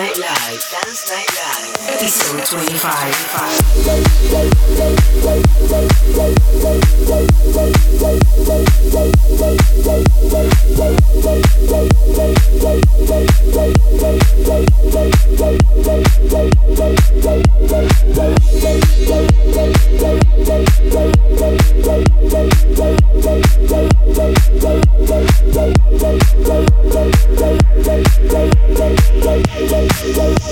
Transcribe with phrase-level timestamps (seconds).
[0.00, 0.39] Yeah.
[0.72, 1.94] Thank you.
[1.94, 3.70] Episode 25.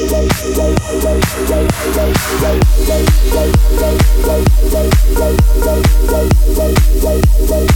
[0.08, 0.32] Thank
[7.50, 7.67] you.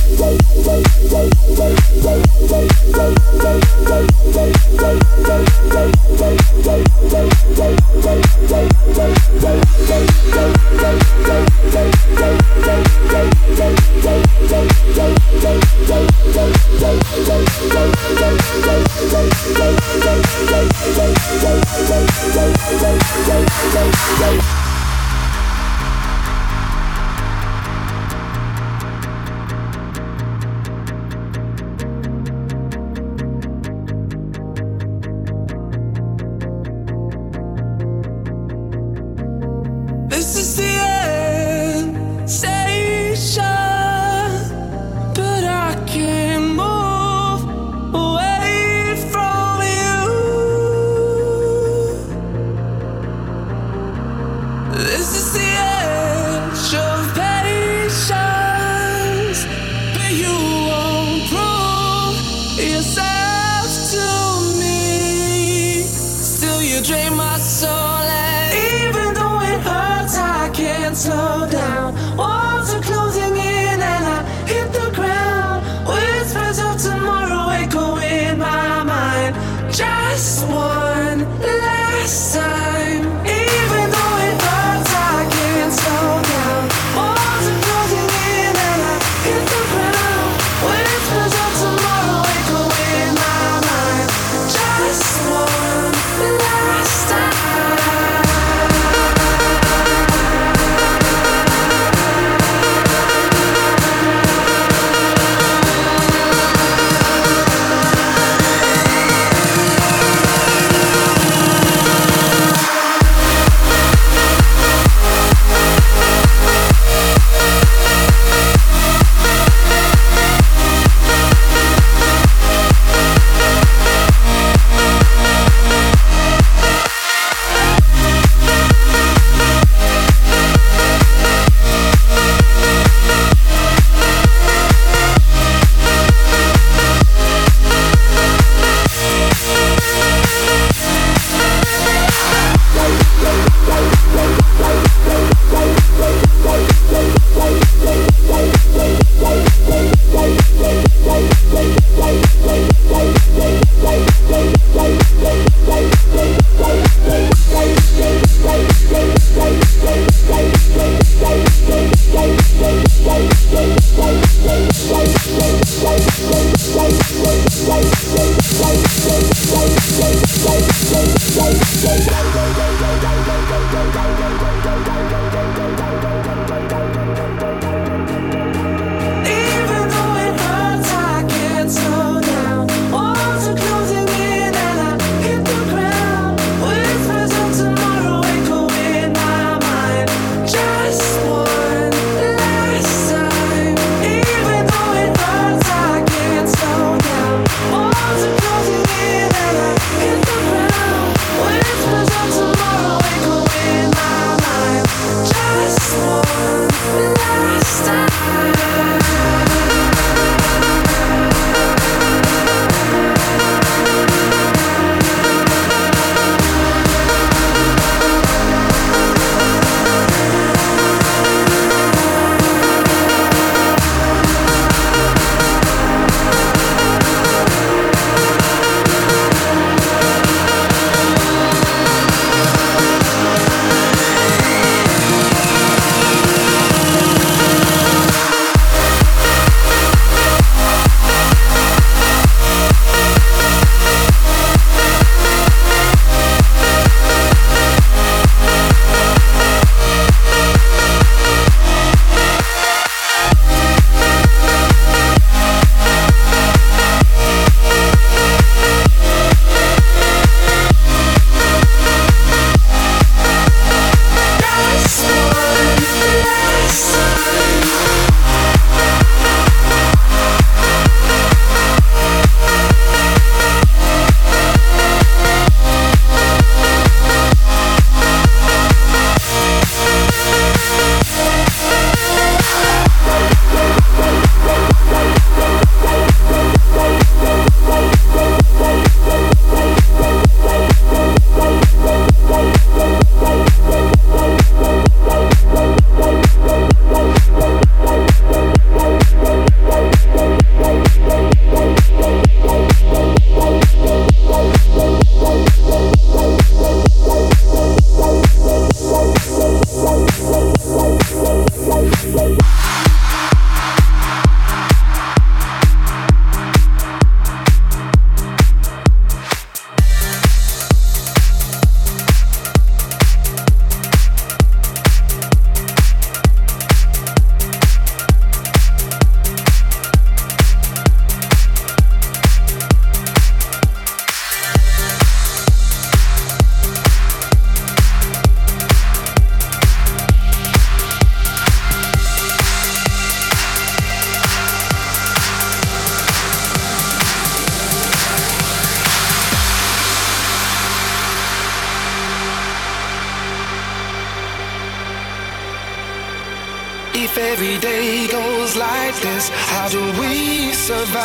[357.14, 357.18] 25.
[357.18, 361.02] every day goes like this, how do we survive?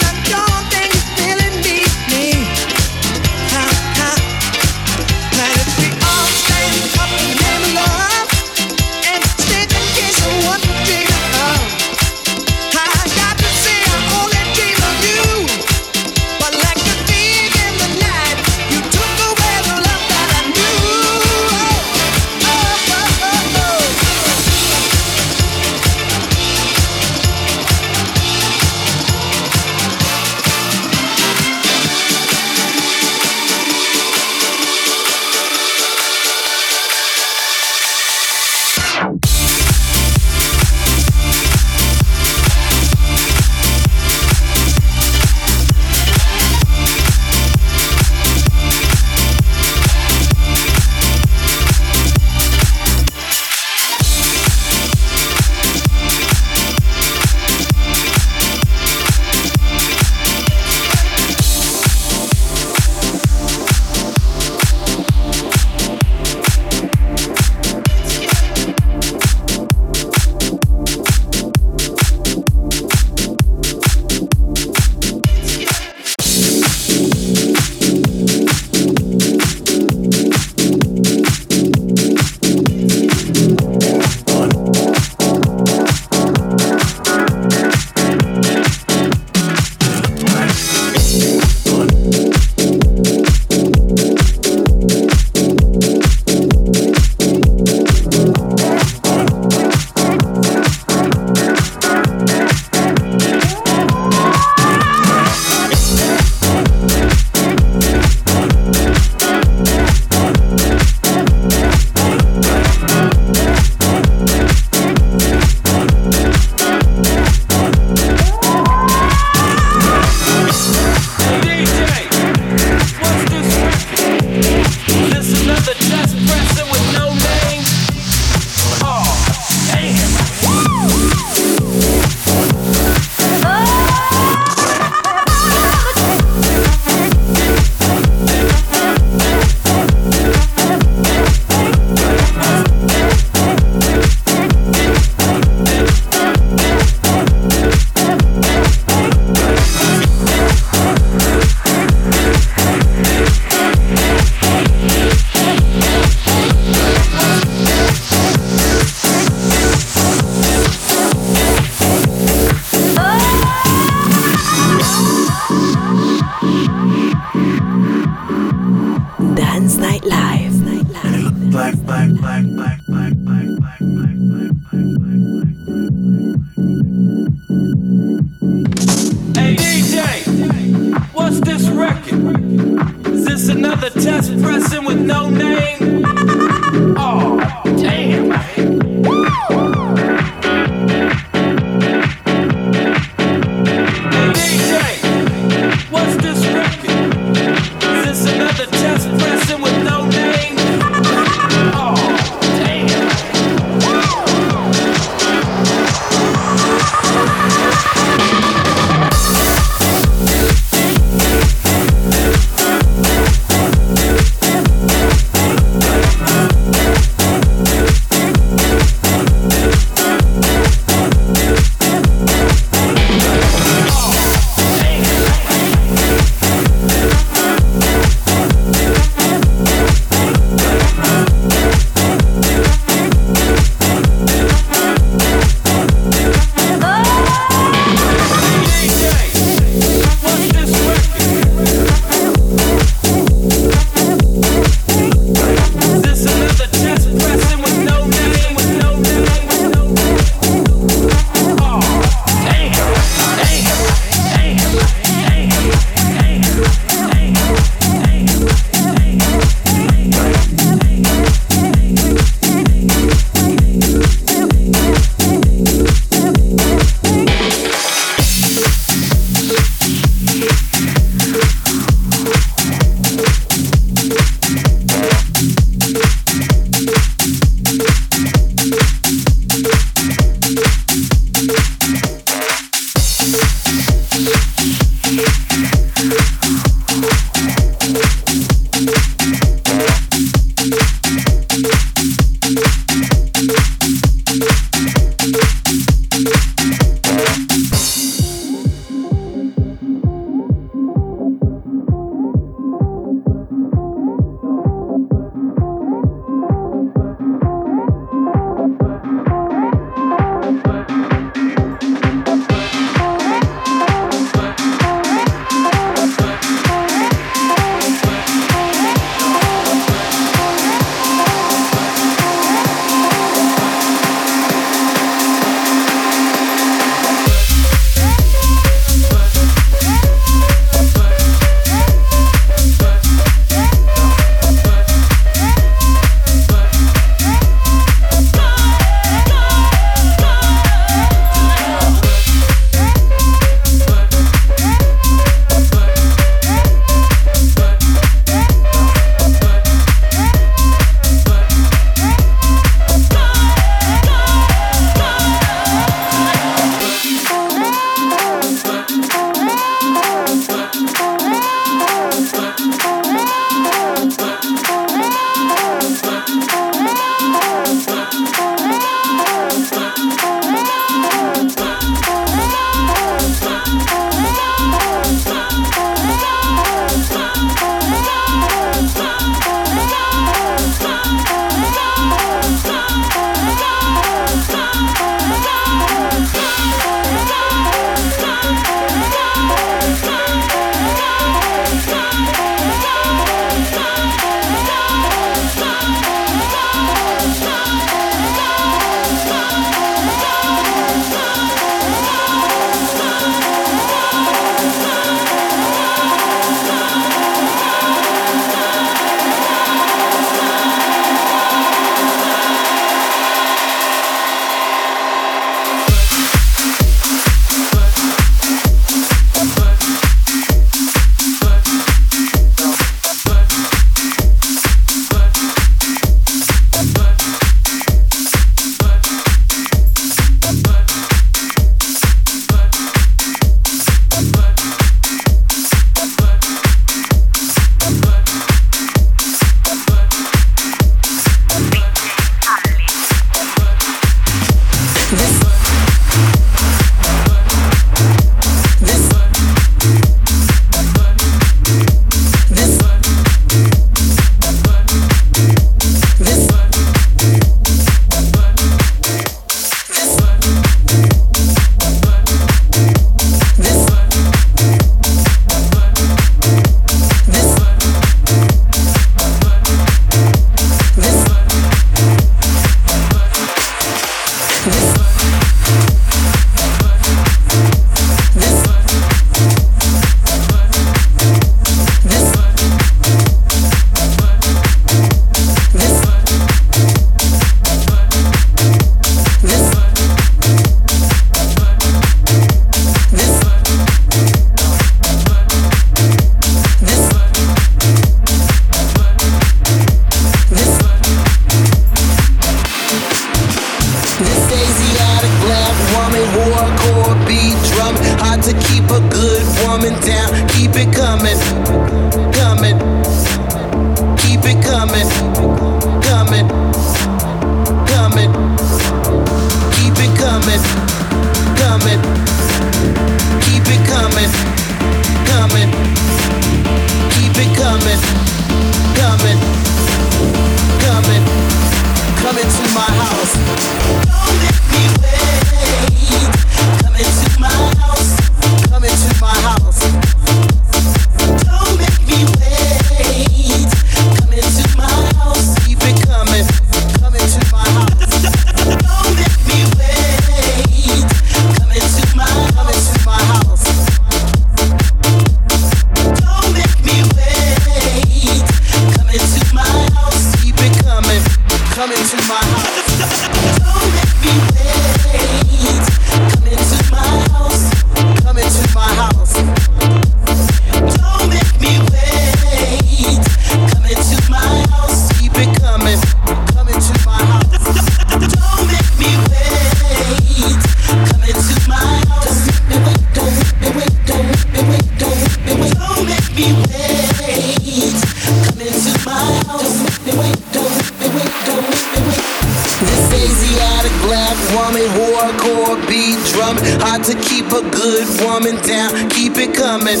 [594.68, 599.08] drumming, hardcore beat drum, Hard to keep a good woman down.
[599.10, 600.00] Keep it coming,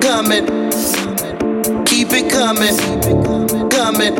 [0.00, 0.46] coming.
[1.84, 2.76] Keep it coming,
[3.70, 4.14] coming,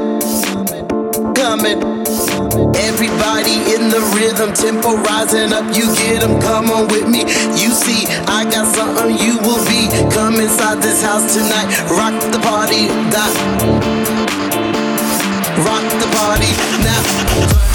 [1.34, 1.78] coming.
[2.74, 5.64] Everybody in the rhythm, tempo rising up.
[5.76, 7.20] You get them, come on with me.
[7.54, 9.88] You see, I got something you will be.
[10.10, 13.34] Come inside this house tonight, rock the party, die.
[15.62, 16.50] rock the party
[16.82, 17.73] now.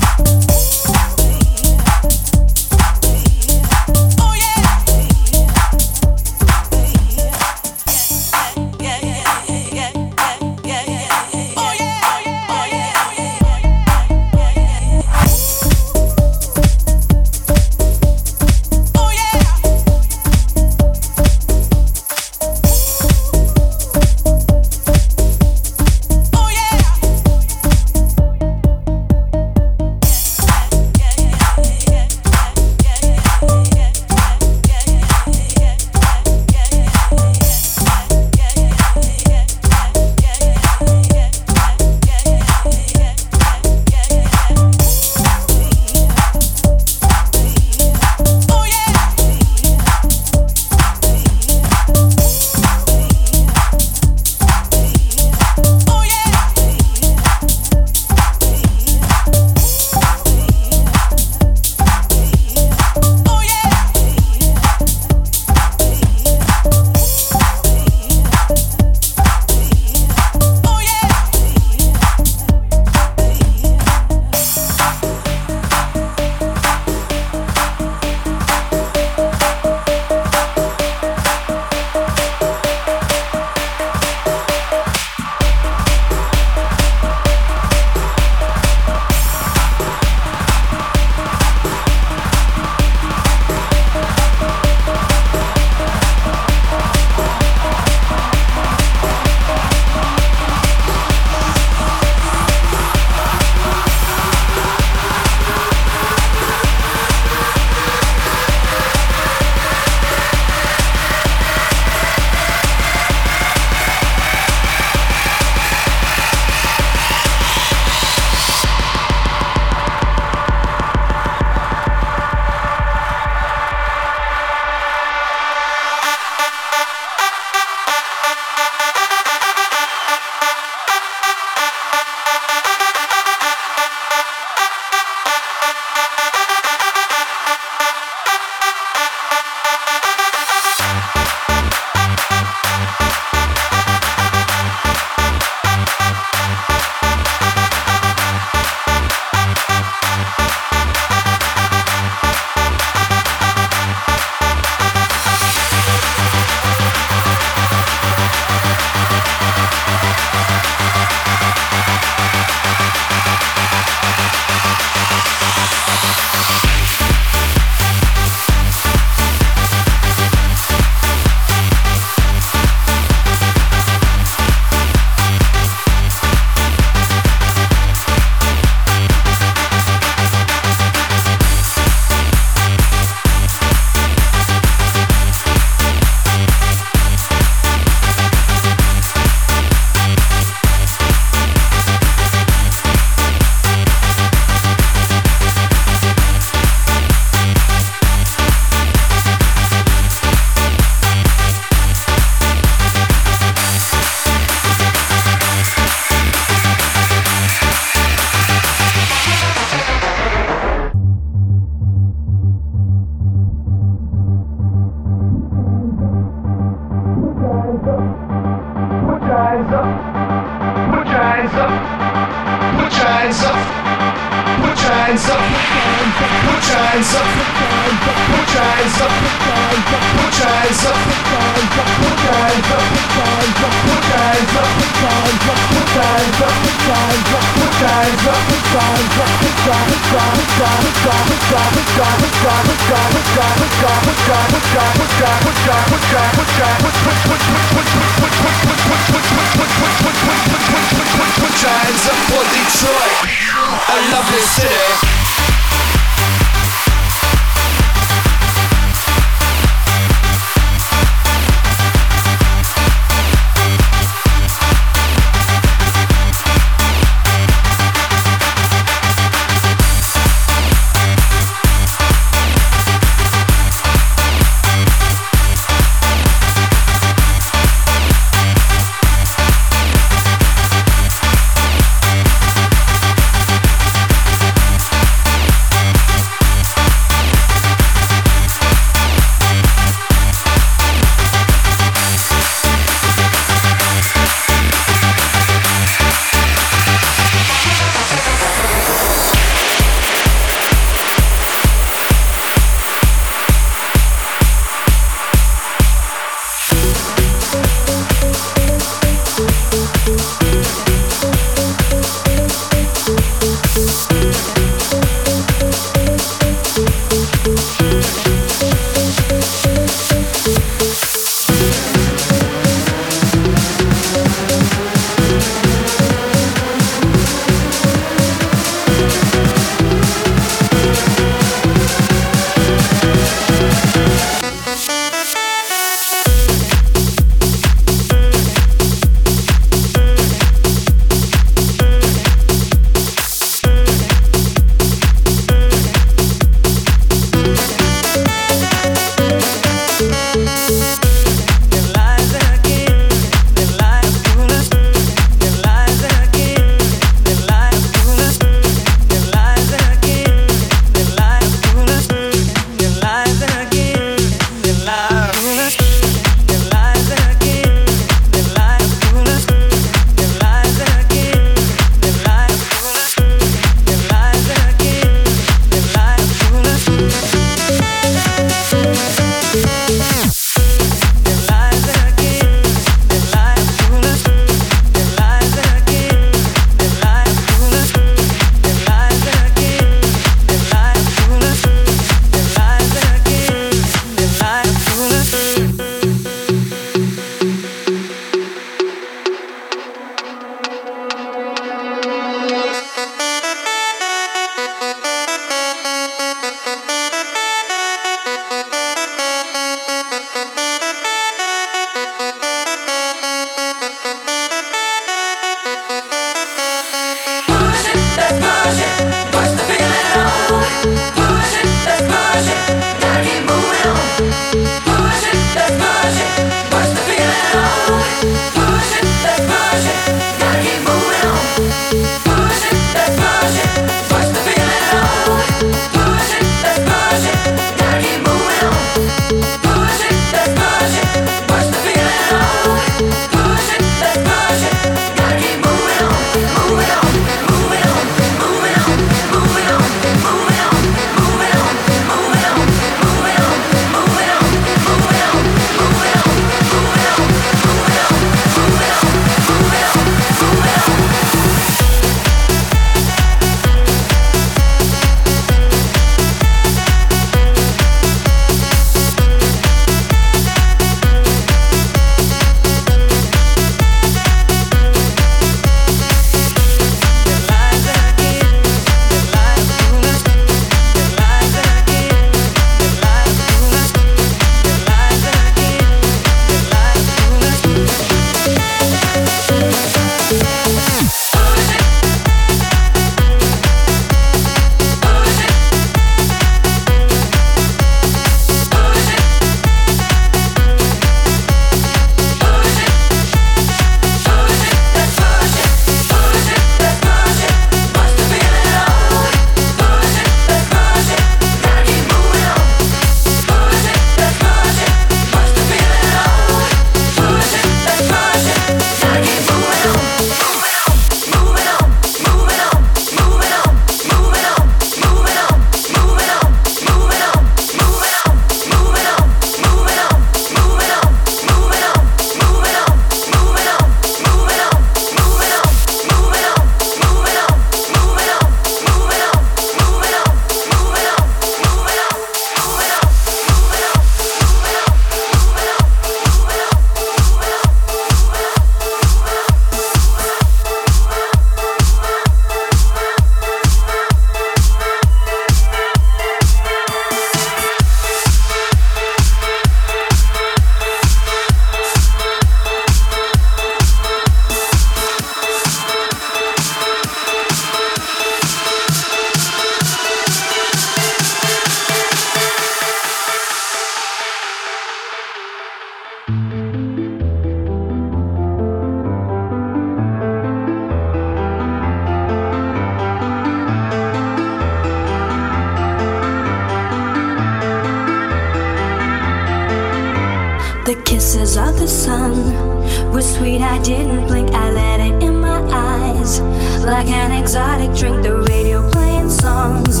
[593.12, 596.40] was sweet, I didn't blink, I let it in my eyes.
[596.82, 600.00] Like an exotic drink, the radio playing songs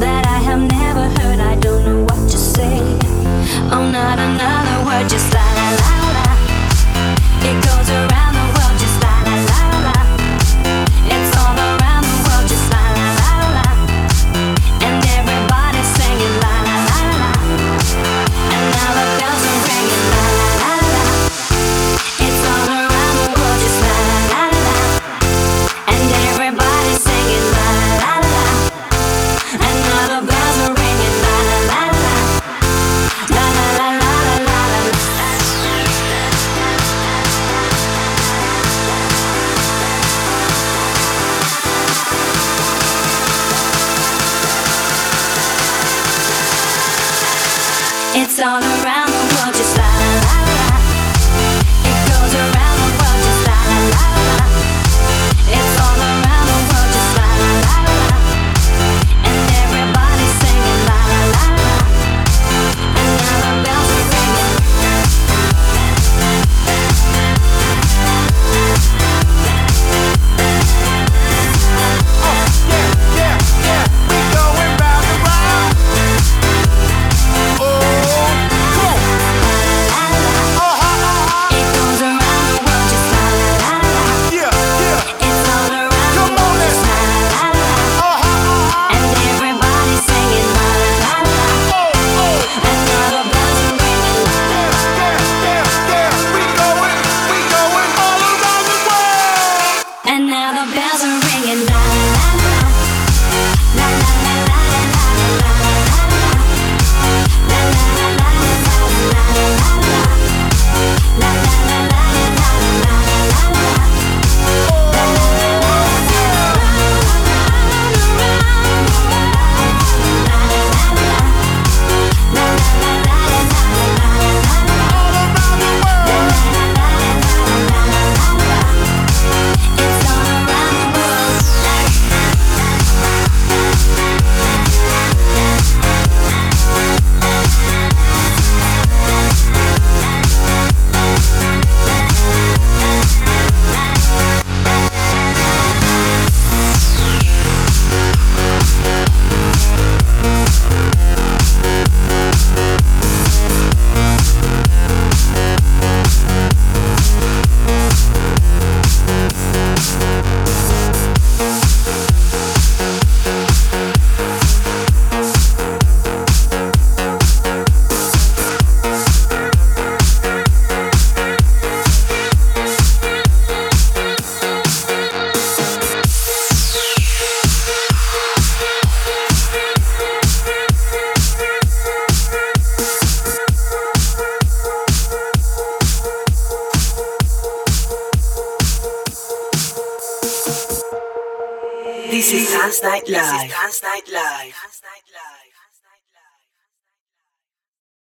[0.00, 2.80] that I have never heard, I don't know what to say.
[3.70, 5.37] Oh, not another word, just